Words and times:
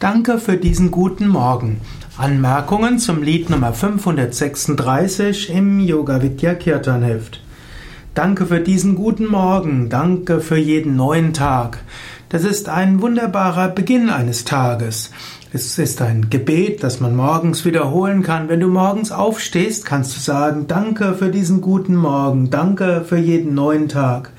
Danke 0.00 0.38
für 0.38 0.56
diesen 0.56 0.90
guten 0.90 1.28
Morgen. 1.28 1.78
Anmerkungen 2.16 2.98
zum 2.98 3.22
Lied 3.22 3.50
Nummer 3.50 3.74
536 3.74 5.54
im 5.54 5.78
Yoga 5.78 6.22
Vidya 6.22 6.54
Kirtan 6.54 7.02
Heft. 7.02 7.42
Danke 8.14 8.46
für 8.46 8.60
diesen 8.60 8.94
guten 8.94 9.26
Morgen. 9.26 9.90
Danke 9.90 10.40
für 10.40 10.56
jeden 10.56 10.96
neuen 10.96 11.34
Tag. 11.34 11.80
Das 12.30 12.44
ist 12.44 12.70
ein 12.70 13.02
wunderbarer 13.02 13.68
Beginn 13.68 14.08
eines 14.08 14.46
Tages. 14.46 15.10
Es 15.52 15.78
ist 15.78 16.00
ein 16.00 16.30
Gebet, 16.30 16.82
das 16.82 17.00
man 17.00 17.14
morgens 17.14 17.66
wiederholen 17.66 18.22
kann. 18.22 18.48
Wenn 18.48 18.60
du 18.60 18.68
morgens 18.68 19.12
aufstehst, 19.12 19.84
kannst 19.84 20.16
du 20.16 20.20
sagen, 20.20 20.66
danke 20.66 21.12
für 21.12 21.28
diesen 21.28 21.60
guten 21.60 21.94
Morgen, 21.94 22.48
danke 22.48 23.04
für 23.06 23.18
jeden 23.18 23.54
neuen 23.54 23.90
Tag. 23.90 24.32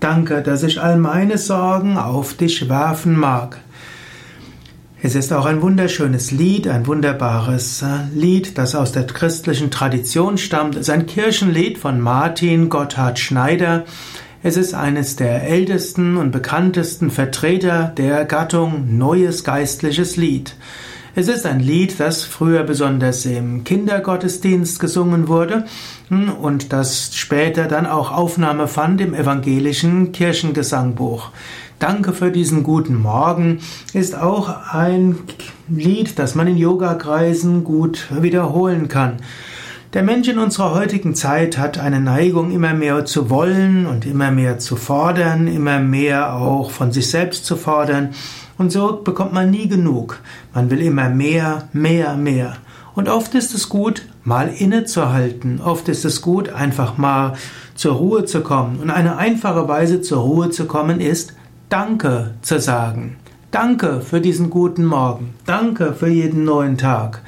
Danke, 0.00 0.42
dass 0.42 0.64
ich 0.64 0.82
all 0.82 0.98
meine 0.98 1.38
Sorgen 1.38 1.98
auf 1.98 2.34
dich 2.34 2.68
werfen 2.68 3.16
mag. 3.16 3.60
Es 5.06 5.14
ist 5.14 5.34
auch 5.34 5.44
ein 5.44 5.60
wunderschönes 5.60 6.30
Lied, 6.30 6.66
ein 6.66 6.86
wunderbares 6.86 7.82
äh, 7.82 8.06
Lied, 8.14 8.56
das 8.56 8.74
aus 8.74 8.90
der 8.90 9.06
christlichen 9.06 9.70
Tradition 9.70 10.38
stammt. 10.38 10.76
Es 10.76 10.88
ist 10.88 10.90
ein 10.90 11.04
Kirchenlied 11.04 11.76
von 11.76 12.00
Martin 12.00 12.70
Gotthard 12.70 13.18
Schneider. 13.18 13.84
Es 14.42 14.56
ist 14.56 14.72
eines 14.72 15.16
der 15.16 15.42
ältesten 15.42 16.16
und 16.16 16.30
bekanntesten 16.30 17.10
Vertreter 17.10 17.92
der 17.94 18.24
Gattung 18.24 18.96
Neues 18.96 19.44
geistliches 19.44 20.16
Lied. 20.16 20.56
Es 21.16 21.28
ist 21.28 21.46
ein 21.46 21.60
Lied, 21.60 22.00
das 22.00 22.24
früher 22.24 22.64
besonders 22.64 23.24
im 23.24 23.62
Kindergottesdienst 23.62 24.80
gesungen 24.80 25.28
wurde 25.28 25.64
hm, 26.08 26.28
und 26.32 26.72
das 26.72 27.14
später 27.14 27.66
dann 27.66 27.86
auch 27.86 28.10
Aufnahme 28.10 28.66
fand 28.66 29.00
im 29.00 29.14
evangelischen 29.14 30.10
Kirchengesangbuch. 30.10 31.30
Danke 31.78 32.14
für 32.14 32.32
diesen 32.32 32.64
guten 32.64 33.00
Morgen 33.00 33.60
ist 33.92 34.16
auch 34.16 34.72
ein 34.72 35.20
Lied, 35.68 36.18
das 36.18 36.34
man 36.34 36.48
in 36.48 36.56
Yogakreisen 36.56 37.62
gut 37.62 38.08
wiederholen 38.20 38.88
kann. 38.88 39.18
Der 39.94 40.02
Mensch 40.02 40.26
in 40.26 40.40
unserer 40.40 40.74
heutigen 40.74 41.14
Zeit 41.14 41.56
hat 41.56 41.78
eine 41.78 42.00
Neigung, 42.00 42.50
immer 42.50 42.74
mehr 42.74 43.04
zu 43.04 43.30
wollen 43.30 43.86
und 43.86 44.04
immer 44.04 44.32
mehr 44.32 44.58
zu 44.58 44.74
fordern, 44.74 45.46
immer 45.46 45.78
mehr 45.78 46.34
auch 46.34 46.72
von 46.72 46.90
sich 46.90 47.08
selbst 47.08 47.44
zu 47.44 47.54
fordern. 47.54 48.12
Und 48.58 48.72
so 48.72 49.00
bekommt 49.04 49.32
man 49.32 49.52
nie 49.52 49.68
genug. 49.68 50.18
Man 50.52 50.68
will 50.68 50.80
immer 50.80 51.10
mehr, 51.10 51.68
mehr, 51.72 52.16
mehr. 52.16 52.56
Und 52.96 53.08
oft 53.08 53.36
ist 53.36 53.54
es 53.54 53.68
gut, 53.68 54.04
mal 54.24 54.48
innezuhalten. 54.48 55.60
Oft 55.60 55.88
ist 55.88 56.04
es 56.04 56.22
gut, 56.22 56.48
einfach 56.48 56.98
mal 56.98 57.34
zur 57.76 57.94
Ruhe 57.94 58.24
zu 58.24 58.40
kommen. 58.40 58.80
Und 58.80 58.90
eine 58.90 59.16
einfache 59.16 59.68
Weise 59.68 60.02
zur 60.02 60.22
Ruhe 60.22 60.50
zu 60.50 60.64
kommen 60.64 60.98
ist, 60.98 61.34
Danke 61.68 62.34
zu 62.42 62.58
sagen. 62.58 63.14
Danke 63.52 64.00
für 64.00 64.20
diesen 64.20 64.50
guten 64.50 64.86
Morgen. 64.86 65.34
Danke 65.46 65.92
für 65.92 66.08
jeden 66.08 66.42
neuen 66.42 66.78
Tag. 66.78 67.22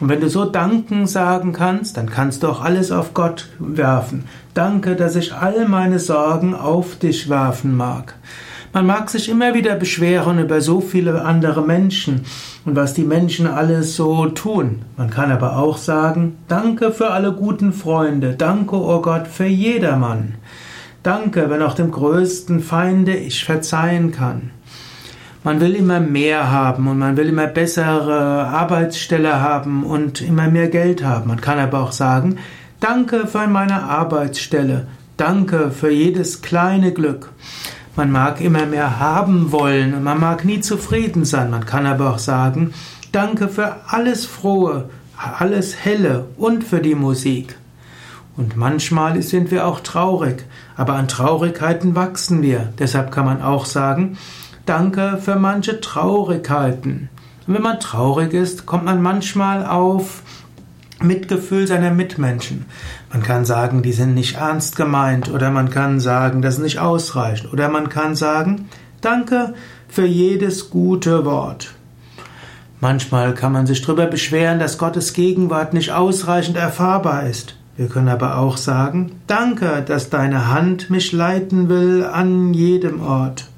Und 0.00 0.08
wenn 0.08 0.20
du 0.20 0.30
so 0.30 0.46
Danken 0.46 1.06
sagen 1.06 1.52
kannst, 1.52 1.98
dann 1.98 2.08
kannst 2.08 2.42
du 2.42 2.48
auch 2.48 2.62
alles 2.62 2.90
auf 2.90 3.12
Gott 3.12 3.48
werfen. 3.58 4.24
Danke, 4.54 4.96
dass 4.96 5.14
ich 5.14 5.34
all 5.34 5.68
meine 5.68 5.98
Sorgen 5.98 6.54
auf 6.54 6.96
dich 6.96 7.28
werfen 7.28 7.76
mag. 7.76 8.14
Man 8.72 8.86
mag 8.86 9.10
sich 9.10 9.28
immer 9.28 9.52
wieder 9.54 9.74
beschweren 9.74 10.38
über 10.38 10.60
so 10.60 10.80
viele 10.80 11.22
andere 11.22 11.60
Menschen 11.60 12.24
und 12.64 12.76
was 12.76 12.94
die 12.94 13.02
Menschen 13.02 13.48
alles 13.48 13.96
so 13.96 14.26
tun. 14.26 14.82
Man 14.96 15.10
kann 15.10 15.32
aber 15.32 15.56
auch 15.56 15.76
sagen, 15.76 16.38
danke 16.46 16.92
für 16.92 17.10
alle 17.10 17.32
guten 17.32 17.72
Freunde, 17.72 18.36
danke, 18.36 18.76
oh 18.76 19.02
Gott, 19.02 19.26
für 19.26 19.46
jedermann. 19.46 20.36
Danke, 21.02 21.50
wenn 21.50 21.62
auch 21.62 21.74
dem 21.74 21.90
größten 21.90 22.60
Feinde 22.60 23.16
ich 23.16 23.44
verzeihen 23.44 24.12
kann. 24.12 24.50
Man 25.42 25.58
will 25.58 25.74
immer 25.74 26.00
mehr 26.00 26.52
haben 26.52 26.86
und 26.86 26.98
man 26.98 27.16
will 27.16 27.30
immer 27.30 27.46
bessere 27.46 28.46
Arbeitsstelle 28.46 29.40
haben 29.40 29.84
und 29.84 30.20
immer 30.20 30.48
mehr 30.48 30.68
Geld 30.68 31.02
haben. 31.02 31.28
Man 31.28 31.40
kann 31.40 31.58
aber 31.58 31.80
auch 31.80 31.92
sagen, 31.92 32.36
danke 32.78 33.26
für 33.26 33.46
meine 33.46 33.84
Arbeitsstelle, 33.84 34.86
danke 35.16 35.70
für 35.70 35.90
jedes 35.90 36.42
kleine 36.42 36.92
Glück. 36.92 37.32
Man 37.96 38.12
mag 38.12 38.42
immer 38.42 38.66
mehr 38.66 39.00
haben 39.00 39.50
wollen 39.50 39.94
und 39.94 40.02
man 40.02 40.20
mag 40.20 40.44
nie 40.44 40.60
zufrieden 40.60 41.24
sein. 41.24 41.50
Man 41.50 41.64
kann 41.64 41.86
aber 41.86 42.10
auch 42.10 42.18
sagen, 42.18 42.74
danke 43.10 43.48
für 43.48 43.76
alles 43.88 44.26
Frohe, 44.26 44.90
alles 45.38 45.74
Helle 45.82 46.26
und 46.36 46.64
für 46.64 46.80
die 46.80 46.94
Musik. 46.94 47.56
Und 48.36 48.58
manchmal 48.58 49.22
sind 49.22 49.50
wir 49.50 49.66
auch 49.66 49.80
traurig, 49.80 50.44
aber 50.76 50.94
an 50.94 51.08
Traurigkeiten 51.08 51.94
wachsen 51.94 52.42
wir. 52.42 52.74
Deshalb 52.78 53.10
kann 53.10 53.24
man 53.24 53.40
auch 53.40 53.64
sagen, 53.64 54.18
danke 54.70 55.18
für 55.20 55.34
manche 55.34 55.80
Traurigkeiten. 55.80 57.08
Und 57.44 57.54
wenn 57.54 57.62
man 57.62 57.80
traurig 57.80 58.32
ist, 58.32 58.66
kommt 58.66 58.84
man 58.84 59.02
manchmal 59.02 59.66
auf 59.66 60.22
Mitgefühl 61.02 61.66
seiner 61.66 61.90
Mitmenschen. 61.90 62.66
Man 63.12 63.24
kann 63.24 63.44
sagen, 63.44 63.82
die 63.82 63.92
sind 63.92 64.14
nicht 64.14 64.36
ernst 64.36 64.76
gemeint 64.76 65.28
oder 65.28 65.50
man 65.50 65.70
kann 65.70 65.98
sagen, 65.98 66.40
das 66.40 66.54
ist 66.54 66.62
nicht 66.62 66.78
ausreichend 66.78 67.52
oder 67.52 67.68
man 67.68 67.88
kann 67.88 68.14
sagen, 68.14 68.68
danke 69.00 69.54
für 69.88 70.06
jedes 70.06 70.70
gute 70.70 71.24
Wort. 71.24 71.74
Manchmal 72.78 73.34
kann 73.34 73.50
man 73.50 73.66
sich 73.66 73.82
darüber 73.82 74.06
beschweren, 74.06 74.60
dass 74.60 74.78
Gottes 74.78 75.14
Gegenwart 75.14 75.74
nicht 75.74 75.90
ausreichend 75.90 76.56
erfahrbar 76.56 77.26
ist. 77.26 77.56
Wir 77.76 77.88
können 77.88 78.08
aber 78.08 78.38
auch 78.38 78.56
sagen, 78.56 79.16
danke, 79.26 79.82
dass 79.84 80.10
deine 80.10 80.46
Hand 80.46 80.90
mich 80.90 81.10
leiten 81.10 81.68
will 81.68 82.04
an 82.04 82.54
jedem 82.54 83.00
Ort. 83.00 83.49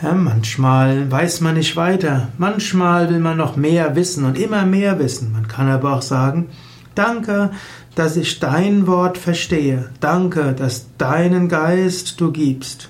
Ja, 0.00 0.12
manchmal 0.14 1.10
weiß 1.10 1.40
man 1.40 1.54
nicht 1.54 1.74
weiter, 1.74 2.28
manchmal 2.38 3.10
will 3.10 3.18
man 3.18 3.36
noch 3.36 3.56
mehr 3.56 3.96
wissen 3.96 4.24
und 4.24 4.38
immer 4.38 4.64
mehr 4.64 5.00
wissen. 5.00 5.32
Man 5.32 5.48
kann 5.48 5.68
aber 5.68 5.94
auch 5.94 6.02
sagen, 6.02 6.50
danke, 6.94 7.50
dass 7.96 8.16
ich 8.16 8.38
dein 8.38 8.86
Wort 8.86 9.18
verstehe. 9.18 9.90
Danke, 9.98 10.52
dass 10.52 10.86
deinen 10.98 11.48
Geist 11.48 12.20
du 12.20 12.30
gibst. 12.30 12.88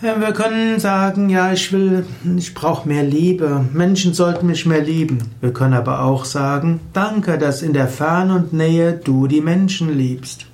Wir 0.00 0.32
können 0.32 0.78
sagen, 0.78 1.28
ja, 1.28 1.52
ich 1.52 1.72
will, 1.72 2.06
ich 2.36 2.54
brauche 2.54 2.88
mehr 2.88 3.02
Liebe. 3.02 3.66
Menschen 3.74 4.14
sollten 4.14 4.46
mich 4.46 4.64
mehr 4.64 4.80
lieben. 4.80 5.18
Wir 5.40 5.52
können 5.52 5.74
aber 5.74 6.04
auch 6.04 6.24
sagen, 6.24 6.80
danke, 6.94 7.36
dass 7.36 7.60
in 7.60 7.74
der 7.74 7.88
Fern 7.88 8.30
und 8.30 8.54
Nähe 8.54 8.92
du 8.92 9.26
die 9.26 9.40
Menschen 9.42 9.94
liebst. 9.94 10.46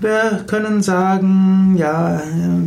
Wir 0.00 0.44
können 0.46 0.80
sagen, 0.80 1.74
ja, 1.76 2.22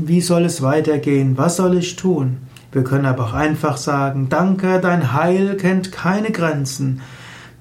wie 0.05 0.19
soll 0.19 0.43
es 0.43 0.61
weitergehen? 0.61 1.37
Was 1.37 1.55
soll 1.55 1.77
ich 1.77 1.95
tun? 1.95 2.39
Wir 2.73 2.83
können 2.83 3.05
aber 3.05 3.27
auch 3.27 3.33
einfach 3.33 3.77
sagen, 3.77 4.27
danke, 4.29 4.79
dein 4.81 5.13
Heil 5.13 5.55
kennt 5.55 5.93
keine 5.93 6.31
Grenzen. 6.31 7.01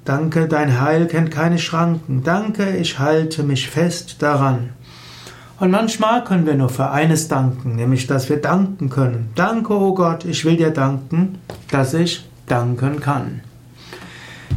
Danke, 0.04 0.48
dein 0.48 0.80
Heil 0.80 1.06
kennt 1.06 1.30
keine 1.30 1.58
Schranken. 1.58 2.24
Danke, 2.24 2.76
ich 2.76 2.98
halte 2.98 3.44
mich 3.44 3.70
fest 3.70 4.16
daran. 4.20 4.70
Und 5.60 5.70
manchmal 5.70 6.24
können 6.24 6.46
wir 6.46 6.54
nur 6.54 6.70
für 6.70 6.90
eines 6.90 7.28
danken, 7.28 7.76
nämlich 7.76 8.08
dass 8.08 8.28
wir 8.28 8.38
danken 8.38 8.90
können. 8.90 9.30
Danke, 9.36 9.74
oh 9.74 9.94
Gott, 9.94 10.24
ich 10.24 10.44
will 10.44 10.56
dir 10.56 10.70
danken, 10.70 11.38
dass 11.70 11.94
ich 11.94 12.28
danken 12.46 12.98
kann. 12.98 13.42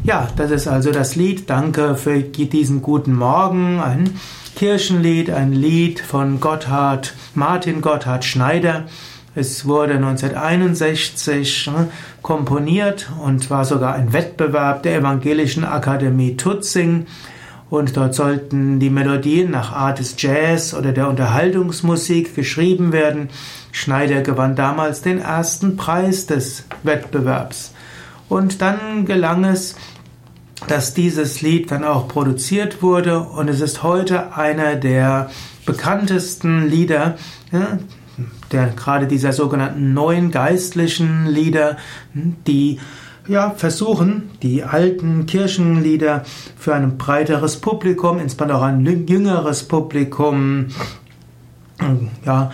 Ja, 0.04 0.28
das 0.36 0.50
ist 0.50 0.68
also 0.68 0.92
das 0.92 1.16
Lied. 1.16 1.50
Danke 1.50 1.96
für 1.96 2.20
diesen 2.22 2.82
guten 2.82 3.14
Morgen. 3.14 3.80
Ein 3.80 4.10
Kirchenlied, 4.56 5.30
ein 5.30 5.52
Lied 5.52 6.00
von 6.00 6.40
Gotthard, 6.40 7.14
Martin 7.36 7.82
Gotthard 7.82 8.24
Schneider. 8.24 8.86
Es 9.36 9.66
wurde 9.66 9.96
1961 9.96 11.68
ne, 11.68 11.90
komponiert 12.22 13.10
und 13.24 13.50
war 13.50 13.66
sogar 13.66 13.96
ein 13.96 14.14
Wettbewerb 14.14 14.84
der 14.84 14.98
Evangelischen 14.98 15.66
Akademie 15.66 16.38
Tutzing 16.38 17.08
und 17.74 17.98
dort 17.98 18.14
sollten 18.14 18.80
die 18.80 18.92
Melodien 18.92 19.50
nach 19.50 19.72
Art 19.74 19.98
des 19.98 20.14
Jazz 20.20 20.76
oder 20.76 20.92
der 20.92 21.10
Unterhaltungsmusik 21.10 22.36
geschrieben 22.36 22.92
werden. 22.92 23.30
Schneider 23.72 24.22
gewann 24.22 24.56
damals 24.56 25.02
den 25.02 25.18
ersten 25.18 25.76
Preis 25.76 26.28
des 26.28 26.66
Wettbewerbs. 26.84 27.74
Und 28.30 28.62
dann 28.62 29.08
gelang 29.08 29.44
es, 29.44 29.76
dass 30.68 30.94
dieses 30.94 31.42
Lied 31.42 31.72
dann 31.72 31.84
auch 31.84 32.08
produziert 32.08 32.82
wurde 32.82 33.20
und 33.20 33.50
es 33.50 33.62
ist 33.62 33.84
heute 33.84 34.36
einer 34.36 34.76
der 34.76 35.30
bekanntesten 35.66 36.68
Lieder, 36.68 37.18
ja, 37.52 37.80
der 38.52 38.68
gerade 38.68 39.08
dieser 39.08 39.34
sogenannten 39.34 39.94
neuen 39.94 40.32
geistlichen 40.32 41.26
Lieder, 41.26 41.78
die 42.14 42.80
ja, 43.28 43.52
versuchen, 43.52 44.32
die 44.42 44.64
alten 44.64 45.26
Kirchenlieder 45.26 46.24
für 46.58 46.76
ein 46.76 46.98
breiteres 46.98 47.58
Publikum, 47.58 48.20
insbesondere 48.20 48.60
auch 48.60 48.64
ein 48.64 48.86
jüngeres 49.08 49.64
Publikum, 49.64 50.68
ja, 52.26 52.52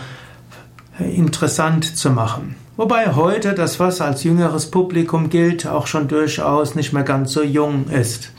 interessant 0.98 1.96
zu 1.96 2.10
machen. 2.10 2.54
Wobei 2.80 3.14
heute 3.14 3.52
das, 3.52 3.78
was 3.78 4.00
als 4.00 4.24
jüngeres 4.24 4.70
Publikum 4.70 5.28
gilt, 5.28 5.66
auch 5.66 5.86
schon 5.86 6.08
durchaus 6.08 6.74
nicht 6.74 6.94
mehr 6.94 7.02
ganz 7.02 7.30
so 7.30 7.42
jung 7.42 7.90
ist. 7.90 8.32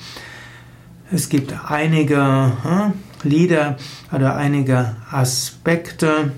Es 1.12 1.30
gibt 1.30 1.54
einige 1.70 2.52
hm, 2.64 2.94
Lieder 3.22 3.78
oder 4.12 4.38
einige 4.38 4.96
Aspekte 5.12 6.32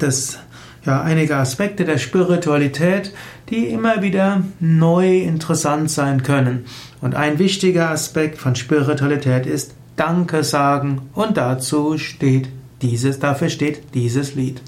des 0.00 0.38
ja, 0.86 1.02
einige 1.02 1.36
Aspekte 1.36 1.84
der 1.84 1.98
Spiritualität, 1.98 3.12
die 3.50 3.66
immer 3.66 4.00
wieder 4.00 4.44
neu 4.58 5.18
interessant 5.18 5.90
sein 5.90 6.22
können. 6.22 6.64
Und 7.02 7.14
ein 7.14 7.38
wichtiger 7.38 7.90
Aspekt 7.90 8.38
von 8.38 8.56
Spiritualität 8.56 9.44
ist 9.44 9.74
Danke 9.96 10.42
sagen 10.42 11.02
und 11.12 11.36
dazu 11.36 11.98
steht 11.98 12.48
dieses, 12.80 13.18
dafür 13.18 13.50
steht 13.50 13.92
dieses 13.92 14.34
Lied. 14.34 14.62